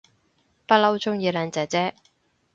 [0.65, 1.93] 不嬲鍾意靚姐姐